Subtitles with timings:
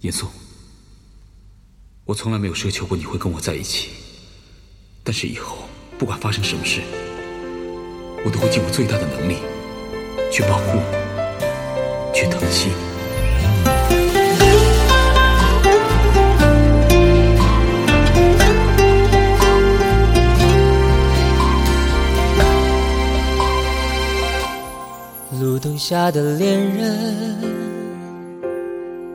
[0.00, 0.28] 严肃，
[2.04, 3.88] 我从来没有奢求过你会跟我在一起，
[5.02, 5.58] 但是以后
[5.98, 6.82] 不管发生什么事，
[8.24, 9.38] 我都会尽我最大的能力
[10.30, 10.78] 去保护，
[12.14, 12.70] 去疼惜。
[25.40, 27.57] 路灯下的恋人，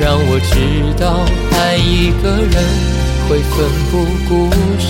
[0.00, 0.54] 让我知
[0.98, 1.26] 道
[1.58, 2.54] 爱一个人
[3.28, 3.92] 会奋不
[4.26, 4.30] 顾
[4.78, 4.88] 身。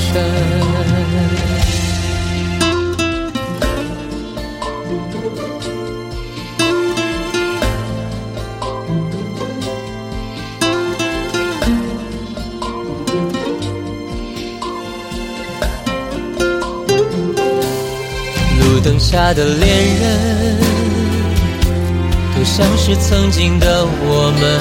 [18.61, 19.69] 路灯下的恋
[20.00, 20.56] 人，
[22.36, 24.61] 都像是曾经的我们，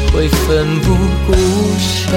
[0.13, 0.93] 会奋不
[1.25, 1.33] 顾
[1.79, 2.11] 身。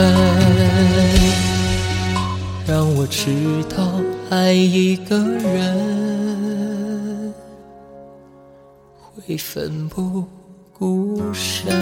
[2.66, 4.00] 让我知道
[4.31, 7.34] 爱一个人
[9.15, 10.25] 会奋不
[10.72, 11.72] 顾身。